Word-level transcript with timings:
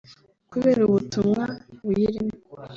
Kubera 0.51 0.79
ubutumwa 0.83 1.43
buyirimo 1.87 2.35